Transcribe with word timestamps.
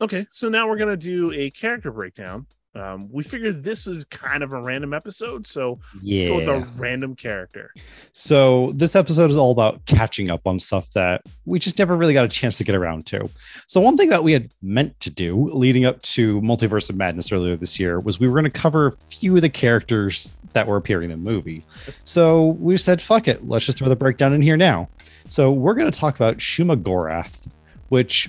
Okay, 0.00 0.26
so 0.30 0.48
now 0.48 0.68
we're 0.68 0.76
gonna 0.76 0.96
do 0.96 1.32
a 1.32 1.50
character 1.50 1.90
breakdown. 1.90 2.46
Um, 2.74 3.08
we 3.10 3.22
figured 3.22 3.64
this 3.64 3.86
was 3.86 4.04
kind 4.04 4.42
of 4.42 4.52
a 4.52 4.60
random 4.60 4.92
episode, 4.92 5.46
so 5.46 5.78
let's 6.02 6.22
go 6.24 6.36
with 6.36 6.48
a 6.48 6.68
random 6.76 7.16
character. 7.16 7.72
So 8.12 8.72
this 8.72 8.94
episode 8.94 9.30
is 9.30 9.38
all 9.38 9.50
about 9.50 9.82
catching 9.86 10.30
up 10.30 10.46
on 10.46 10.58
stuff 10.58 10.92
that 10.92 11.22
we 11.46 11.58
just 11.58 11.78
never 11.78 11.96
really 11.96 12.12
got 12.12 12.26
a 12.26 12.28
chance 12.28 12.58
to 12.58 12.64
get 12.64 12.74
around 12.74 13.06
to. 13.06 13.30
So 13.66 13.80
one 13.80 13.96
thing 13.96 14.10
that 14.10 14.22
we 14.22 14.32
had 14.32 14.52
meant 14.60 15.00
to 15.00 15.10
do 15.10 15.48
leading 15.48 15.86
up 15.86 16.02
to 16.02 16.38
Multiverse 16.42 16.90
of 16.90 16.96
Madness 16.96 17.32
earlier 17.32 17.56
this 17.56 17.80
year 17.80 17.98
was 17.98 18.20
we 18.20 18.28
were 18.28 18.34
going 18.34 18.44
to 18.44 18.50
cover 18.50 18.88
a 18.88 18.92
few 19.10 19.34
of 19.36 19.40
the 19.40 19.48
characters 19.48 20.34
that 20.52 20.66
were 20.66 20.76
appearing 20.76 21.10
in 21.10 21.24
the 21.24 21.30
movie. 21.30 21.64
So 22.04 22.48
we 22.60 22.76
said, 22.76 23.00
fuck 23.00 23.26
it, 23.26 23.48
let's 23.48 23.64
just 23.64 23.78
throw 23.78 23.88
the 23.88 23.96
breakdown 23.96 24.34
in 24.34 24.42
here 24.42 24.56
now. 24.58 24.90
So 25.28 25.50
we're 25.50 25.74
going 25.74 25.90
to 25.90 25.98
talk 25.98 26.16
about 26.16 26.36
Shuma 26.36 26.76
Gorath, 26.82 27.46
which 27.88 28.28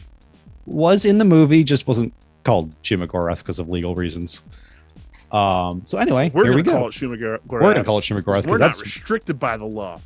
was 0.68 1.06
in 1.06 1.18
the 1.18 1.26
movie, 1.26 1.64
just 1.64 1.88
wasn't 1.88 2.14
called 2.44 2.80
Shuma 2.84 3.08
Gorath 3.08 3.40
because 3.40 3.58
of 3.58 3.70
legal 3.70 3.96
reasons. 3.96 4.44
Um, 5.32 5.82
so 5.86 5.98
anyway, 5.98 6.32
We're 6.34 6.44
here 6.44 6.52
gonna 6.54 6.56
we 6.58 6.64
go. 6.64 6.71
call 6.74 6.88
it 6.88 6.92
Shumagar. 6.94 7.39
we're 7.48 7.74
to 7.74 7.84
call 7.84 7.98
it 7.98 8.02
Shuma 8.02 8.21
Gorath 8.21 8.46
We're 8.46 8.58
because 8.58 8.60
not 8.60 8.66
that's 8.68 8.82
restricted 8.82 9.39
by 9.39 9.58
the 9.58 9.66
law. 9.66 10.00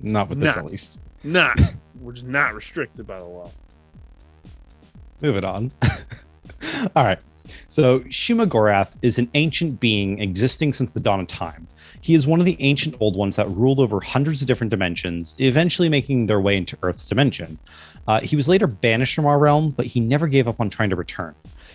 not 0.00 0.28
with 0.28 0.40
this 0.40 0.56
at 0.56 0.64
least. 0.64 1.00
Not. 1.24 1.58
we're 2.00 2.12
just 2.12 2.26
not 2.26 2.54
restricted 2.54 3.06
by 3.06 3.18
the 3.18 3.24
law. 3.24 3.50
Moving 5.20 5.44
on. 5.44 5.72
All 6.94 7.04
right. 7.04 7.18
So 7.68 8.00
Shuma 8.00 8.46
Gorath 8.46 8.96
is 9.02 9.18
an 9.18 9.28
ancient 9.34 9.80
being 9.80 10.20
existing 10.20 10.72
since 10.72 10.92
the 10.92 11.00
dawn 11.00 11.20
of 11.20 11.26
time. 11.26 11.66
He 12.00 12.14
is 12.14 12.26
one 12.26 12.38
of 12.38 12.46
the 12.46 12.56
ancient 12.60 12.94
old 13.00 13.16
ones 13.16 13.34
that 13.36 13.48
ruled 13.48 13.80
over 13.80 14.00
hundreds 14.00 14.40
of 14.40 14.46
different 14.46 14.70
dimensions, 14.70 15.34
eventually 15.38 15.88
making 15.88 16.26
their 16.26 16.40
way 16.40 16.56
into 16.56 16.78
Earth's 16.82 17.08
dimension. 17.08 17.58
Uh, 18.06 18.20
he 18.20 18.36
was 18.36 18.48
later 18.48 18.68
banished 18.68 19.16
from 19.16 19.26
our 19.26 19.38
realm, 19.38 19.72
but 19.72 19.86
he 19.86 19.98
never 19.98 20.28
gave 20.28 20.46
up 20.46 20.60
on 20.60 20.70
trying 20.70 20.90
to 20.90 20.96
return. 20.96 21.34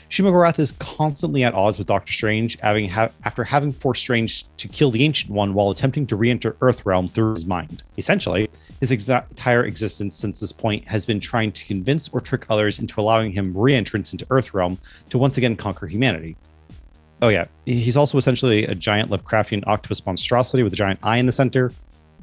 Shuma 0.10 0.32
Gorath 0.32 0.60
is 0.60 0.74
constantly 0.74 1.44
at 1.44 1.54
odds 1.54 1.78
with 1.78 1.88
Doctor 1.88 2.14
Strange, 2.14 2.58
having 2.60 2.90
ha- 2.90 3.10
after 3.26 3.44
having 3.44 3.72
forced 3.72 4.02
Strange 4.02 4.46
to 4.58 4.68
kill 4.70 4.92
the 4.92 5.04
Ancient 5.04 5.32
One 5.32 5.54
while 5.54 5.72
attempting 5.72 6.08
to 6.08 6.16
re-enter 6.16 6.56
Earth 6.62 6.86
realm 6.86 7.08
through 7.08 7.34
his 7.34 7.46
mind. 7.46 7.84
Essentially, 7.98 8.50
his 8.82 9.10
entire 9.10 9.64
existence 9.64 10.16
since 10.16 10.40
this 10.40 10.52
point 10.52 10.86
has 10.86 11.06
been 11.06 11.20
trying 11.20 11.52
to 11.52 11.66
convince 11.66 12.10
or 12.10 12.20
trick 12.20 12.48
others 12.50 12.80
into 12.80 13.00
allowing 13.00 13.32
him 13.32 13.56
re-entrance 13.56 14.12
into 14.12 14.26
Earth 14.32 14.54
realm 14.54 14.78
to 15.10 15.18
once 15.18 15.38
again 15.38 15.56
conquer 15.56 15.88
humanity. 15.88 16.36
Oh 17.22 17.30
yeah, 17.30 17.46
he's 17.66 17.96
also 17.96 18.18
essentially 18.18 18.66
a 18.66 18.74
giant 18.74 19.12
Lovecraftian 19.12 19.64
octopus 19.68 20.04
monstrosity 20.04 20.64
with 20.64 20.74
a 20.74 20.76
giant 20.76 21.00
eye 21.04 21.18
in 21.18 21.28
the 21.28 21.32
center. 21.32 21.72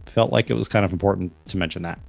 Felt 0.07 0.33
like 0.33 0.51
it 0.51 0.55
was 0.55 0.69
kind 0.69 0.85
of 0.85 0.93
important 0.93 1.33
to 1.47 1.57
mention 1.57 1.83
that. 1.83 2.01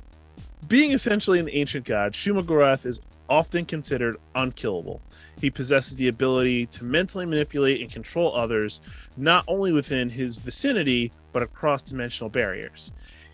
Being 0.68 0.94
essentially 0.94 1.40
an 1.40 1.50
ancient 1.52 1.86
god, 1.86 2.14
Shumagorath 2.14 2.88
is 2.88 3.02
often 3.30 3.66
considered 3.66 4.18
unkillable. 4.34 5.00
He 5.40 5.52
possesses 5.52 5.96
the 5.96 6.08
ability 6.08 6.66
to 6.68 6.84
mentally 6.84 7.28
manipulate 7.28 7.82
and 7.82 7.92
control 7.92 8.36
others, 8.36 8.82
not 9.16 9.44
only 9.48 9.72
within 9.72 10.10
his 10.10 10.38
vicinity, 10.38 11.12
but 11.32 11.44
across 11.44 11.84
dimensional 11.84 12.32
barriers. 12.32 12.92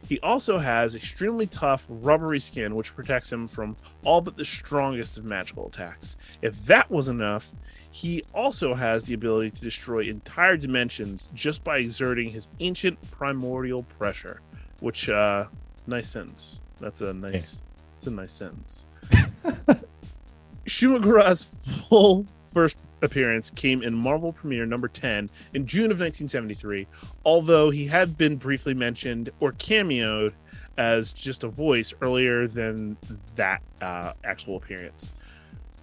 He 0.07 0.19
also 0.19 0.57
has 0.57 0.95
extremely 0.95 1.47
tough, 1.47 1.83
rubbery 1.89 2.39
skin, 2.39 2.75
which 2.75 2.95
protects 2.95 3.31
him 3.31 3.47
from 3.47 3.75
all 4.03 4.21
but 4.21 4.37
the 4.37 4.45
strongest 4.45 5.17
of 5.17 5.25
magical 5.25 5.67
attacks. 5.67 6.15
If 6.41 6.63
that 6.65 6.89
was 6.91 7.07
enough, 7.07 7.51
he 7.91 8.23
also 8.33 8.75
has 8.75 9.03
the 9.03 9.13
ability 9.15 9.51
to 9.51 9.61
destroy 9.61 10.01
entire 10.01 10.57
dimensions 10.57 11.29
just 11.33 11.63
by 11.63 11.79
exerting 11.79 12.29
his 12.29 12.49
ancient 12.59 12.99
primordial 13.11 13.83
pressure, 13.83 14.41
which, 14.79 15.09
uh, 15.09 15.45
nice 15.87 16.09
sentence. 16.09 16.61
That's 16.79 17.01
a 17.01 17.13
nice, 17.13 17.63
it's 17.97 18.07
a 18.07 18.11
nice 18.11 18.33
sentence. 18.33 18.85
Shumagorath's 20.65 21.47
full 21.89 22.25
first 22.55 22.77
appearance 23.01 23.51
came 23.51 23.83
in 23.83 23.93
Marvel 23.93 24.31
Premiere 24.31 24.65
number 24.65 24.87
10 24.87 25.29
in 25.53 25.67
June 25.67 25.91
of 25.91 25.99
1973, 25.99 26.87
although 27.25 27.69
he 27.69 27.85
had 27.85 28.17
been 28.17 28.37
briefly 28.37 28.73
mentioned 28.73 29.29
or 29.41 29.51
cameoed 29.51 30.33
as 30.77 31.11
just 31.11 31.43
a 31.43 31.49
voice 31.49 31.93
earlier 32.01 32.47
than 32.47 32.95
that 33.35 33.61
uh, 33.81 34.13
actual 34.23 34.55
appearance. 34.55 35.11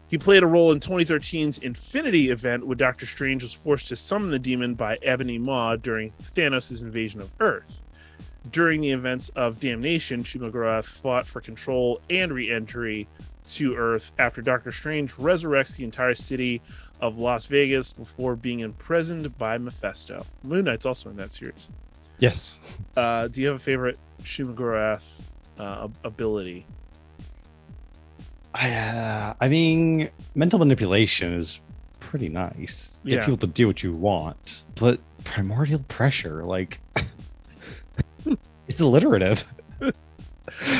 He 0.08 0.16
played 0.16 0.42
a 0.42 0.46
role 0.46 0.72
in 0.72 0.80
2013's 0.80 1.58
Infinity 1.58 2.30
event 2.30 2.66
when 2.66 2.78
Doctor 2.78 3.04
Strange 3.04 3.42
was 3.42 3.52
forced 3.52 3.88
to 3.88 3.96
summon 3.96 4.30
the 4.30 4.38
demon 4.38 4.74
by 4.74 4.98
Ebony 5.02 5.36
Maw 5.36 5.76
during 5.76 6.10
Thanos' 6.34 6.80
invasion 6.80 7.20
of 7.20 7.30
Earth. 7.40 7.82
During 8.50 8.80
the 8.80 8.90
events 8.90 9.28
of 9.36 9.60
Damnation, 9.60 10.24
Shumagorath 10.24 10.84
fought 10.84 11.26
for 11.26 11.40
control 11.40 12.00
and 12.10 12.32
re 12.32 12.50
entry 12.50 13.06
to 13.48 13.74
Earth 13.76 14.10
after 14.18 14.42
Doctor 14.42 14.72
Strange 14.72 15.12
resurrects 15.14 15.76
the 15.76 15.84
entire 15.84 16.14
city 16.14 16.60
of 17.00 17.18
Las 17.18 17.46
Vegas 17.46 17.92
before 17.92 18.36
being 18.36 18.60
imprisoned 18.60 19.36
by 19.38 19.58
Mephisto. 19.58 20.24
Moon 20.42 20.64
Knight's 20.64 20.86
also 20.86 21.10
in 21.10 21.16
that 21.16 21.32
series. 21.32 21.68
Yes. 22.18 22.58
Uh, 22.96 23.28
do 23.28 23.40
you 23.40 23.48
have 23.48 23.56
a 23.56 23.60
favorite 23.60 23.98
Shumagorath 24.22 25.02
uh, 25.58 25.88
ability? 26.04 26.66
I, 28.54 28.72
uh, 28.72 29.34
I 29.40 29.48
mean, 29.48 30.10
mental 30.34 30.58
manipulation 30.58 31.32
is 31.32 31.60
pretty 32.00 32.28
nice. 32.28 33.00
Get 33.04 33.12
Yeah. 33.14 33.20
people 33.24 33.38
to 33.38 33.46
do 33.46 33.66
what 33.66 33.82
you 33.82 33.92
want, 33.92 34.64
but 34.74 35.00
primordial 35.24 35.80
pressure, 35.88 36.44
like, 36.44 36.78
it's 38.68 38.80
alliterative. 38.80 39.44
It 39.80 39.94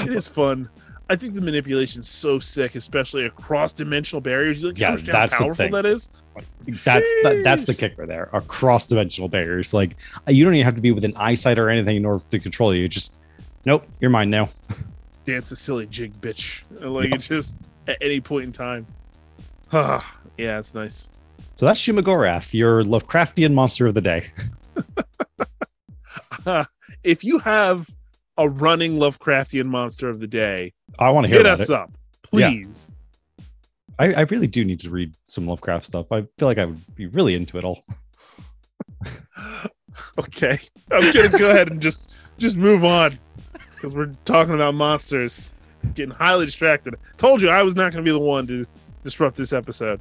is 0.08 0.28
fun. 0.28 0.68
I 1.10 1.16
think 1.16 1.34
the 1.34 1.40
manipulation's 1.40 2.08
so 2.08 2.38
sick, 2.38 2.74
especially 2.74 3.26
across 3.26 3.72
dimensional 3.72 4.20
barriers. 4.20 4.62
You 4.62 4.68
like, 4.68 4.78
Yeah, 4.78 4.88
understand 4.90 5.14
that's 5.14 5.32
how 5.32 5.38
the 5.40 5.44
powerful 5.46 5.64
thing. 5.64 5.72
that 5.72 5.86
is? 5.86 6.08
That's 6.84 7.10
that, 7.22 7.40
that's 7.44 7.64
the 7.64 7.74
kicker 7.74 8.06
there. 8.06 8.30
Across 8.32 8.86
dimensional 8.86 9.28
barriers, 9.28 9.74
like 9.74 9.96
you 10.28 10.44
don't 10.44 10.54
even 10.54 10.64
have 10.64 10.74
to 10.76 10.80
be 10.80 10.90
within 10.92 11.14
eyesight 11.16 11.58
or 11.58 11.68
anything 11.68 11.96
in 11.96 12.04
order 12.06 12.24
to 12.30 12.38
control 12.38 12.74
you. 12.74 12.88
Just 12.88 13.14
nope, 13.66 13.86
you're 14.00 14.10
mine 14.10 14.30
now. 14.30 14.48
Dance 15.26 15.52
a 15.52 15.56
silly 15.56 15.86
jig, 15.86 16.12
bitch. 16.20 16.62
Like 16.80 17.08
Yep. 17.10 17.14
it's 17.14 17.26
just 17.28 17.54
at 17.88 17.98
any 18.00 18.20
point 18.20 18.44
in 18.44 18.52
time. 18.52 18.86
yeah, 19.72 20.00
it's 20.38 20.74
nice. 20.74 21.10
So 21.56 21.66
that's 21.66 21.80
Shumagorath, 21.80 22.54
your 22.54 22.82
Lovecraftian 22.84 23.52
monster 23.52 23.86
of 23.86 23.94
the 23.94 24.00
day. 24.00 24.30
If 27.04 27.24
you 27.24 27.38
have 27.40 27.88
a 28.38 28.48
running 28.48 28.96
Lovecraftian 28.96 29.66
monster 29.66 30.08
of 30.08 30.20
the 30.20 30.26
day, 30.26 30.72
I 30.98 31.10
want 31.10 31.24
to 31.24 31.28
hear 31.28 31.38
hit 31.38 31.46
us 31.46 31.62
it. 31.62 31.70
up, 31.70 31.90
Yeah. 32.32 32.48
please. 32.50 32.88
I, 33.98 34.12
I 34.14 34.20
really 34.22 34.46
do 34.46 34.64
need 34.64 34.80
to 34.80 34.90
read 34.90 35.14
some 35.24 35.46
Lovecraft 35.46 35.84
stuff. 35.86 36.06
I 36.10 36.22
feel 36.38 36.48
like 36.48 36.58
I 36.58 36.64
would 36.64 36.94
be 36.94 37.06
really 37.06 37.34
into 37.34 37.58
it 37.58 37.64
all. 37.64 37.84
Okay, 40.18 40.58
I'm 40.90 41.12
gonna 41.12 41.28
go 41.38 41.50
ahead 41.50 41.70
and 41.70 41.80
just 41.80 42.10
just 42.38 42.56
move 42.56 42.82
on 42.84 43.18
because 43.74 43.94
we're 43.94 44.10
talking 44.24 44.54
about 44.54 44.74
monsters. 44.74 45.54
Getting 45.94 46.14
highly 46.14 46.46
distracted. 46.46 46.94
Told 47.18 47.42
you 47.42 47.50
I 47.50 47.62
was 47.62 47.74
not 47.76 47.92
gonna 47.92 48.04
be 48.04 48.10
the 48.10 48.18
one 48.18 48.46
to 48.46 48.64
disrupt 49.04 49.36
this 49.36 49.52
episode. 49.52 50.00